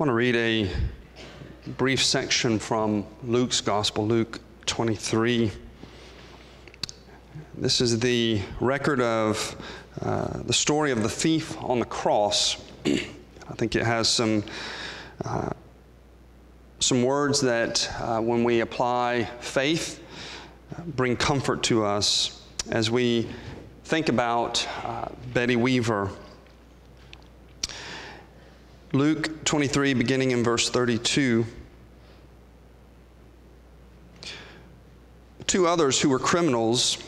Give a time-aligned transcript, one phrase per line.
[0.00, 0.66] want to read a
[1.72, 5.52] brief section from Luke's Gospel, Luke 23.
[7.58, 9.62] This is the record of
[10.00, 12.56] uh, the story of the thief on the cross.
[12.86, 14.42] I think it has some,
[15.22, 15.50] uh,
[16.78, 20.02] some words that, uh, when we apply faith,
[20.78, 23.28] uh, bring comfort to us as we
[23.84, 26.08] think about uh, Betty Weaver
[28.92, 31.46] Luke 23, beginning in verse 32.
[35.46, 36.98] Two others who were criminals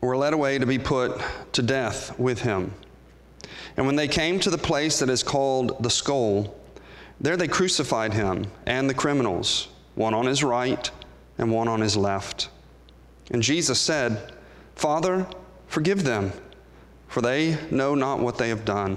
[0.00, 1.20] were led away to be put
[1.52, 2.72] to death with him.
[3.76, 6.56] And when they came to the place that is called the skull,
[7.20, 10.88] there they crucified him and the criminals, one on his right
[11.38, 12.50] and one on his left.
[13.32, 14.32] And Jesus said,
[14.76, 15.26] Father,
[15.66, 16.32] forgive them,
[17.08, 18.96] for they know not what they have done.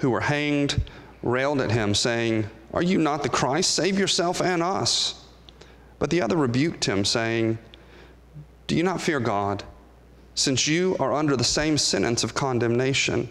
[0.00, 0.82] who were hanged
[1.22, 3.74] railed at him, saying, Are you not the Christ?
[3.74, 5.24] Save yourself and us.
[5.98, 7.58] But the other rebuked him, saying,
[8.66, 9.64] Do you not fear God,
[10.34, 13.28] since you are under the same sentence of condemnation?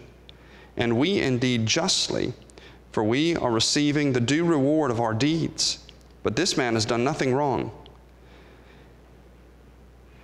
[0.76, 2.34] And we indeed justly,
[2.92, 5.78] for we are receiving the due reward of our deeds.
[6.22, 7.70] But this man has done nothing wrong.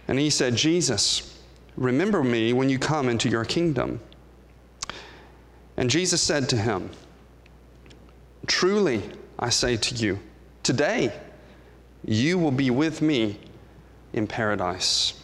[0.08, 1.38] And he said, Jesus,
[1.76, 4.00] remember me when you come into your kingdom.
[5.76, 6.90] And Jesus said to him,
[8.46, 9.02] Truly,
[9.38, 10.18] I say to you,
[10.62, 11.12] today
[12.04, 13.38] you will be with me
[14.12, 15.14] in paradise.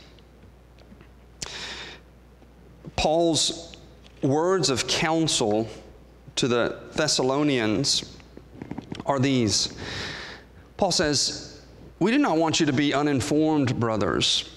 [2.97, 3.77] Paul's
[4.23, 5.69] words of counsel
[6.37, 8.17] to the Thessalonians
[9.07, 9.75] are these
[10.79, 11.61] Paul says,
[11.99, 14.49] We do not want you to be uninformed, brothers,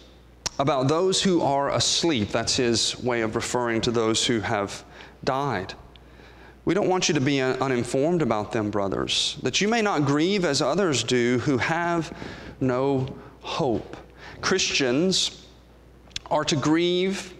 [0.59, 2.29] about those who are asleep.
[2.29, 4.83] That's his way of referring to those who have
[5.23, 5.73] died
[6.63, 10.45] we don't want you to be uninformed about them, brothers, that you may not grieve
[10.45, 12.15] as others do who have
[12.59, 13.07] no
[13.41, 13.97] hope.
[14.41, 15.47] Christians
[16.29, 17.33] are to grieve,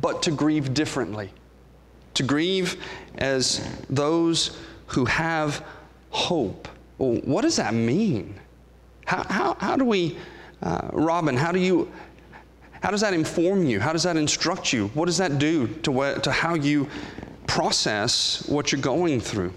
[0.00, 1.30] but to grieve differently.
[2.14, 2.82] To grieve
[3.18, 5.64] as those who have
[6.10, 6.68] hope.
[6.96, 8.34] Well, what does that mean?
[9.04, 10.16] How, how, how do we,
[10.62, 11.92] uh, Robin, how do you,
[12.82, 13.80] how does that inform you?
[13.80, 14.88] How does that instruct you?
[14.88, 16.88] What does that do to, what, to how you
[17.48, 19.52] process what you're going through.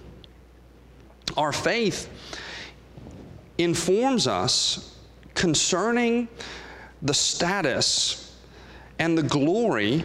[1.38, 2.10] Our faith
[3.60, 4.98] informs us
[5.36, 6.28] concerning
[7.04, 8.36] the status
[8.98, 10.04] and the glory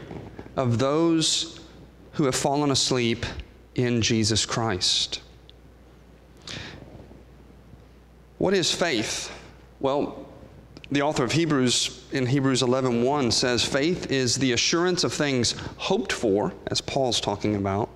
[0.57, 1.61] of those
[2.13, 3.25] who have fallen asleep
[3.77, 5.23] in Jesus Christ.
[8.39, 9.33] What is faith?
[9.81, 10.26] Well,
[10.91, 16.13] the author of Hebrews in Hebrews 11:1 says faith is the assurance of things hoped
[16.13, 17.89] for, as Paul's talking about,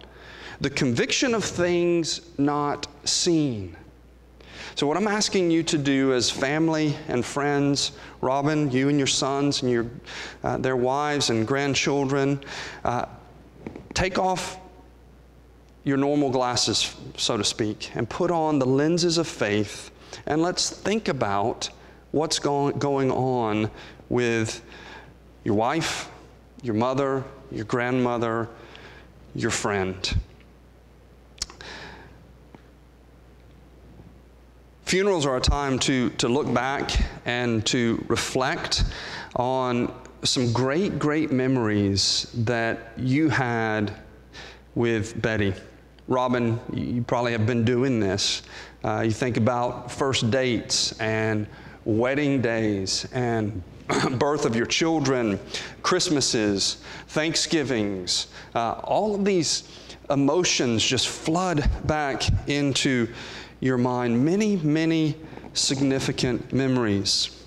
[0.61, 3.77] the conviction of things not seen.
[4.75, 9.07] So what I'm asking you to do as family and friends, Robin, you and your
[9.07, 9.87] sons and your
[10.43, 12.43] uh, their wives and grandchildren,
[12.85, 13.07] uh,
[13.95, 14.59] take off
[15.85, 19.91] your normal glasses, so to speak, and put on the lenses of faith,
[20.27, 21.71] and let's think about
[22.13, 23.71] what's going, going on
[24.09, 24.63] with
[25.45, 26.11] your wife,
[26.63, 28.49] your mother, your grandmother,
[29.35, 30.19] your friend.
[34.85, 36.91] Funerals are a time to, to look back
[37.25, 38.85] and to reflect
[39.37, 39.95] on
[40.25, 43.95] some great, great memories that you had
[44.75, 45.55] with Betty.
[46.09, 48.43] Robin, you probably have been doing this.
[48.85, 51.47] Uh, you think about first dates and
[51.85, 53.63] wedding days and
[54.19, 55.39] birth of your children,
[55.83, 56.79] Christmases,
[57.09, 59.65] Thanksgivings, uh, all of these
[60.11, 63.09] emotions just flood back into
[63.61, 64.25] your mind.
[64.25, 65.17] Many, many
[65.53, 67.40] significant memories.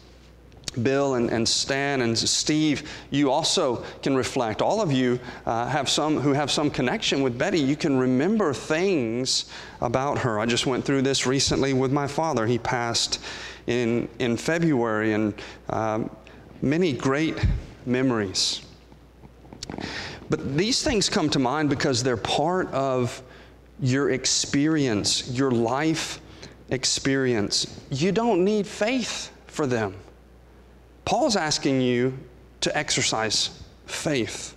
[0.82, 4.62] Bill and, and Stan and Steve, you also can reflect.
[4.62, 7.60] All of you uh, have some who have some connection with Betty.
[7.60, 9.46] You can remember things
[9.82, 10.40] about her.
[10.40, 12.46] I just went through this recently with my father.
[12.46, 13.20] He passed
[13.68, 15.34] in, in February, and
[15.70, 16.10] um,
[16.62, 17.46] many great
[17.86, 18.62] memories.
[20.30, 23.22] But these things come to mind because they're part of
[23.80, 26.20] your experience, your life
[26.70, 27.80] experience.
[27.90, 29.96] You don't need faith for them.
[31.06, 32.18] Paul's asking you
[32.62, 34.56] to exercise faith.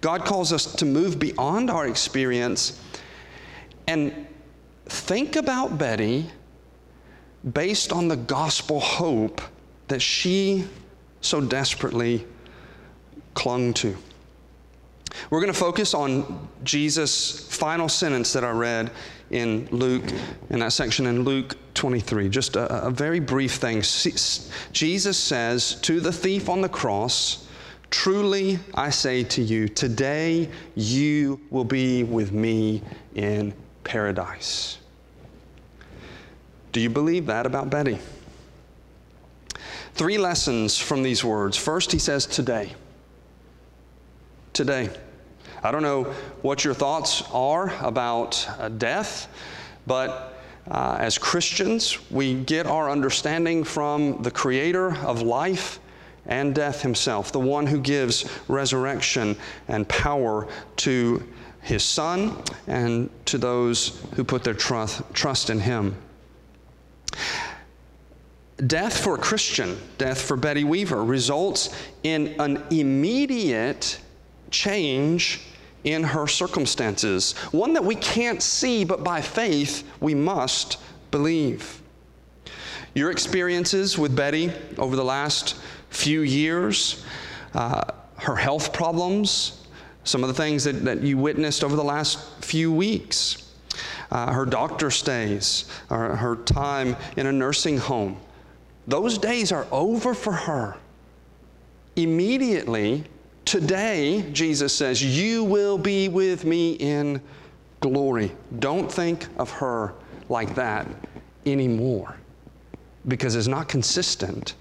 [0.00, 2.80] God calls us to move beyond our experience
[3.86, 4.26] and
[4.86, 6.26] think about Betty
[7.52, 9.40] based on the gospel hope
[9.88, 10.64] that she
[11.20, 12.26] so desperately
[13.34, 13.96] clung to.
[15.30, 18.90] We're going to focus on Jesus' final sentence that I read
[19.30, 20.04] in Luke,
[20.50, 22.28] in that section in Luke 23.
[22.28, 23.82] Just a, a very brief thing.
[24.72, 27.46] Jesus says to the thief on the cross,
[27.90, 32.82] Truly I say to you, today you will be with me
[33.14, 34.78] in paradise.
[36.72, 37.98] Do you believe that about Betty?
[39.94, 41.56] Three lessons from these words.
[41.56, 42.74] First, he says, Today.
[44.58, 44.90] Today.
[45.62, 46.02] I don't know
[46.42, 49.28] what your thoughts are about uh, death,
[49.86, 50.36] but
[50.68, 55.78] uh, as Christians, we get our understanding from the Creator of life
[56.26, 59.36] and death Himself, the one who gives resurrection
[59.68, 61.22] and power to
[61.60, 65.94] His Son and to those who put their trust, trust in Him.
[68.66, 71.72] Death for a Christian, death for Betty Weaver, results
[72.02, 74.00] in an immediate
[74.50, 75.40] change
[75.84, 80.78] in her circumstances, one that we can't see, but by faith we must
[81.10, 81.80] believe.
[82.94, 85.56] Your experiences with Betty over the last
[85.90, 87.04] few years,
[87.54, 87.84] uh,
[88.16, 89.66] her health problems,
[90.04, 93.52] some of the things that, that you witnessed over the last few weeks,
[94.10, 98.18] uh, her doctor stays, her time in a nursing home,
[98.86, 100.76] those days are over for her.
[101.94, 103.04] Immediately,
[103.48, 107.18] Today, Jesus says, You will be with me in
[107.80, 108.30] glory.
[108.58, 109.94] Don't think of her
[110.28, 110.86] like that
[111.46, 112.14] anymore
[113.06, 114.54] because it's not consistent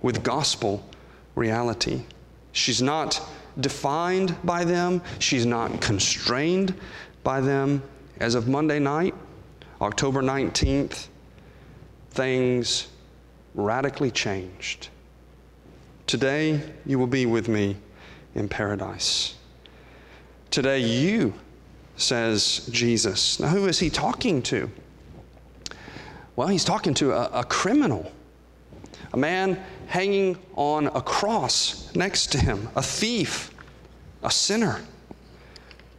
[0.00, 0.82] with gospel
[1.34, 2.04] reality.
[2.52, 3.20] She's not
[3.60, 6.72] defined by them, she's not constrained
[7.22, 7.82] by them.
[8.18, 9.14] As of Monday night,
[9.82, 11.08] October 19th,
[12.12, 12.88] things
[13.54, 14.88] radically changed.
[16.06, 17.76] Today, you will be with me
[18.36, 19.34] in paradise.
[20.50, 21.34] Today, you,
[21.96, 23.40] says Jesus.
[23.40, 24.70] Now, who is he talking to?
[26.36, 28.12] Well, he's talking to a, a criminal,
[29.14, 33.50] a man hanging on a cross next to him, a thief,
[34.22, 34.80] a sinner.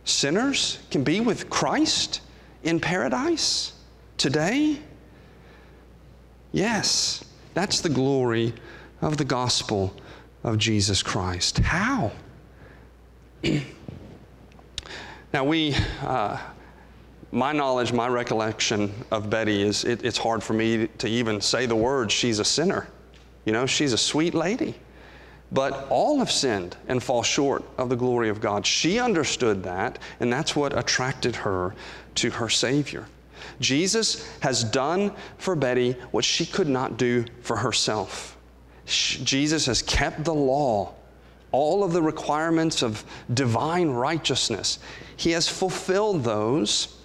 [0.06, 2.22] Sinners can be with Christ
[2.64, 3.74] in paradise
[4.18, 4.80] today?
[6.52, 7.26] Yes,
[7.56, 8.54] that's the glory
[9.02, 9.96] of the gospel
[10.44, 11.58] of Jesus Christ.
[11.60, 12.12] How?
[15.34, 16.38] now, we, uh,
[17.32, 21.66] my knowledge, my recollection of Betty is it, it's hard for me to even say
[21.66, 22.88] the words, she's a sinner.
[23.46, 24.76] You know, she's a sweet lady.
[25.52, 28.66] But all have sinned and fall short of the glory of God.
[28.66, 31.74] She understood that, and that's what attracted her
[32.16, 33.06] to her Savior.
[33.62, 38.36] Jesus has done for Betty what she could not do for herself.
[38.86, 40.94] Jesus has kept the law
[41.58, 44.78] all of the requirements of divine righteousness.
[45.16, 46.96] He has fulfilled those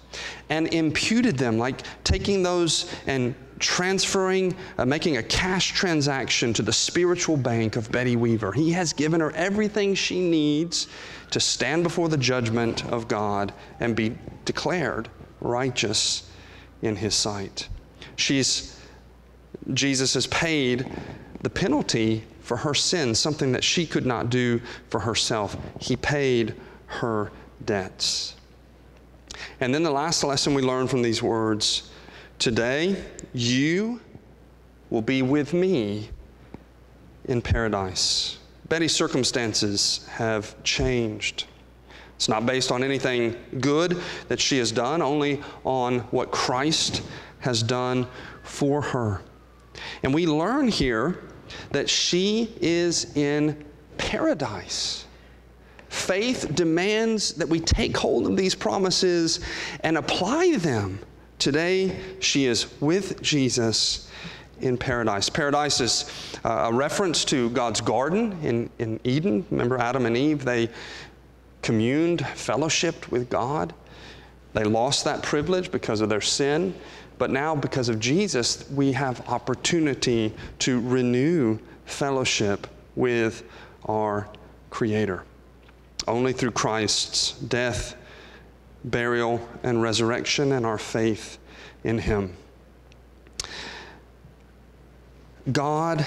[0.49, 6.71] and imputed them, like taking those and transferring, uh, making a cash transaction to the
[6.71, 8.51] spiritual bank of Betty Weaver.
[8.51, 10.87] He has given her everything she needs
[11.31, 15.09] to stand before the judgment of God and be declared
[15.41, 16.29] righteous
[16.83, 17.67] in His sight.
[18.17, 18.79] She's,
[19.73, 20.85] Jesus has paid
[21.41, 25.57] the penalty for her sin, something that she could not do for herself.
[25.79, 26.53] He paid
[26.85, 27.31] her
[27.65, 28.35] debts.
[29.59, 31.89] And then the last lesson we learn from these words
[32.37, 33.99] today, you
[34.91, 36.11] will be with me
[37.25, 38.37] in paradise.
[38.69, 41.45] Betty's circumstances have changed.
[42.17, 47.01] It's not based on anything good that she has done, only on what Christ
[47.39, 48.05] has done
[48.43, 49.23] for her.
[50.03, 51.17] And we learn here
[51.71, 53.63] that she is in
[53.97, 55.05] paradise.
[55.89, 59.39] Faith demands that we take hold of these promises
[59.81, 60.99] and apply them.
[61.37, 64.09] Today, she is with Jesus
[64.61, 65.29] in paradise.
[65.29, 66.09] Paradise is
[66.43, 69.45] uh, a reference to God's garden in, in Eden.
[69.51, 70.43] Remember Adam and Eve?
[70.43, 70.69] They
[71.61, 73.73] communed, fellowshipped with God.
[74.53, 76.73] They lost that privilege because of their sin.
[77.17, 83.43] But now, because of Jesus, we have opportunity to renew fellowship with
[83.85, 84.27] our
[84.69, 85.23] Creator.
[86.07, 87.95] Only through Christ's death,
[88.83, 91.37] burial, and resurrection, and our faith
[91.83, 92.35] in him.
[95.51, 96.05] God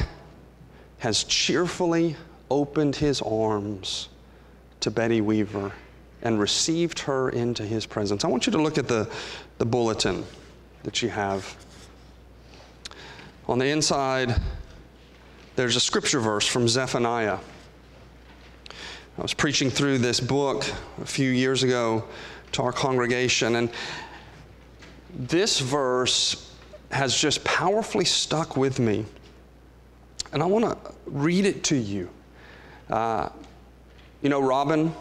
[0.98, 2.16] has cheerfully
[2.50, 4.08] opened his arms
[4.80, 5.72] to Betty Weaver
[6.22, 8.24] and received her into his presence.
[8.24, 9.08] I want you to look at the,
[9.58, 10.24] the bulletin
[10.86, 11.56] that you have.
[13.48, 14.40] On the inside,
[15.56, 17.38] there's a scripture verse from Zephaniah.
[19.18, 20.64] I was preaching through this book
[21.02, 22.04] a few years ago
[22.52, 23.68] to our congregation, and
[25.12, 26.54] this verse
[26.92, 29.04] has just powerfully stuck with me.
[30.32, 32.08] And I want to read it to you.
[32.88, 33.30] Uh,
[34.22, 34.94] you know, Robin,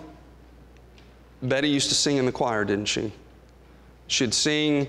[1.43, 3.11] Betty used to sing in the choir, didn't she?
[4.07, 4.87] She'd sing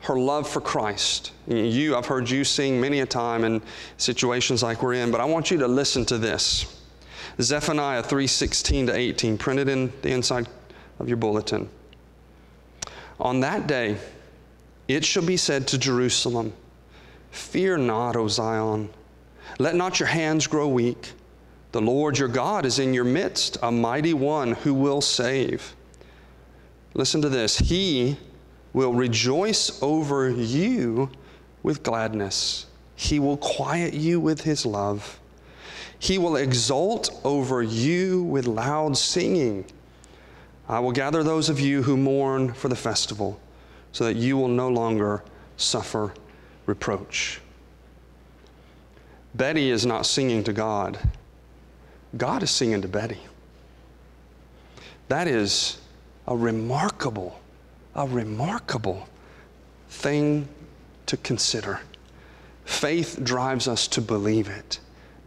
[0.00, 1.32] her love for Christ.
[1.46, 3.62] You, I've heard you sing many a time in
[3.96, 6.82] situations like we're in, but I want you to listen to this.
[7.40, 10.48] Zephaniah 3:16 to 18, printed in the inside
[10.98, 11.68] of your bulletin.
[13.20, 13.96] On that day,
[14.86, 16.52] it shall be said to Jerusalem,
[17.30, 18.90] Fear not, O Zion.
[19.58, 21.12] Let not your hands grow weak.
[21.72, 25.74] The Lord your God is in your midst, a mighty one who will save.
[26.94, 27.58] Listen to this.
[27.58, 28.16] He
[28.72, 31.10] will rejoice over you
[31.62, 32.66] with gladness.
[32.96, 35.18] He will quiet you with his love.
[35.98, 39.64] He will exult over you with loud singing.
[40.68, 43.40] I will gather those of you who mourn for the festival,
[43.92, 45.24] so that you will no longer
[45.56, 46.12] suffer
[46.66, 47.40] reproach.
[49.34, 50.98] Betty is not singing to God,
[52.16, 53.20] God is singing to Betty.
[55.08, 55.78] That is
[56.26, 57.40] a remarkable,
[57.98, 59.08] a remarkable
[59.90, 60.48] thing
[61.06, 61.80] to consider.
[62.64, 64.78] Faith drives us to believe it.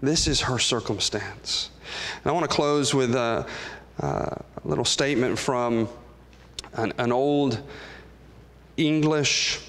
[0.02, 1.70] This is her circumstance.
[2.24, 3.46] And I want to close with a,
[4.00, 5.90] a little statement from
[6.74, 7.62] an, an old
[8.78, 9.60] English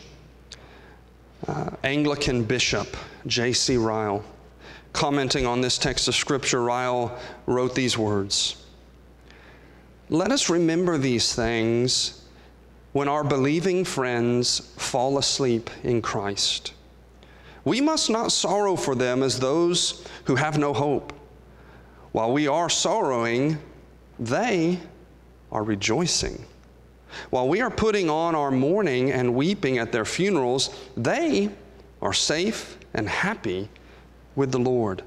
[1.49, 3.77] uh, Anglican bishop, J.C.
[3.79, 4.25] Ryle.
[4.93, 8.65] Commenting on this text of Scripture, Ryle wrote these words
[10.09, 12.22] Let us remember these things
[12.93, 16.75] when our believing friends fall asleep in Christ.
[17.65, 21.13] We must not sorrow for them as those who have no hope.
[22.13, 23.59] While we are sorrowing,
[24.19, 24.79] they
[25.51, 26.45] are rejoicing.
[27.31, 31.51] While we are putting on our mourning and weeping at their funerals, they
[32.01, 33.69] are safe and happy
[34.35, 35.03] with the Lord.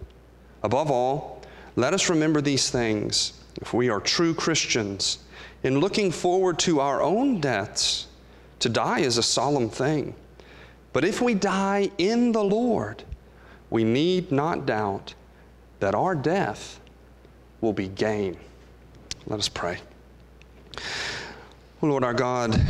[0.64, 1.42] Above all,
[1.76, 5.20] let us remember these things if we are true Christians.
[5.66, 8.06] In looking forward to our own deaths,
[8.60, 10.14] to die is a solemn thing.
[10.94, 13.04] But if we die in the Lord,
[13.72, 15.16] we need not doubt
[15.80, 16.80] that our death
[17.62, 18.38] will be gain.
[19.26, 19.80] Let us pray.
[21.82, 22.62] Lord our God,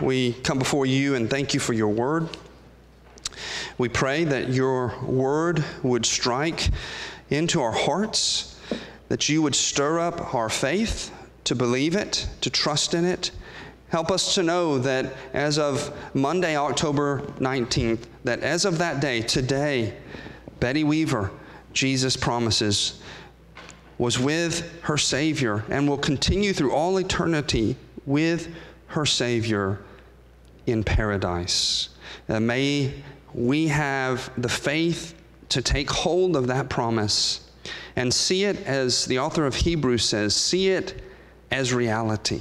[0.00, 2.28] we come before you and thank you for your word.
[3.78, 6.68] We pray that your word would strike
[7.30, 8.56] into our hearts,
[9.08, 11.10] that you would stir up our faith
[11.44, 13.30] to believe it, to trust in it,
[13.94, 19.20] Help us to know that as of Monday, October 19th, that as of that day,
[19.20, 19.94] today,
[20.58, 21.30] Betty Weaver,
[21.72, 23.00] Jesus promises,
[23.96, 28.52] was with her Savior and will continue through all eternity with
[28.88, 29.78] her Savior
[30.66, 31.90] in paradise.
[32.28, 32.92] Uh, may
[33.32, 35.14] we have the faith
[35.50, 37.48] to take hold of that promise
[37.94, 41.03] and see it as the author of Hebrews says, see it
[41.54, 42.40] as reality.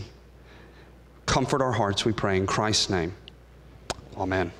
[1.27, 3.13] Comfort our hearts, we pray in Christ's name.
[4.17, 4.51] Amen.